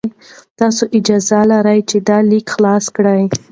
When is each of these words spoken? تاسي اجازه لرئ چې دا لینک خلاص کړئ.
تاسي 0.57 0.83
اجازه 0.97 1.39
لرئ 1.49 1.79
چې 1.89 1.97
دا 2.07 2.17
لینک 2.29 2.47
خلاص 2.55 2.85
کړئ. 2.95 3.23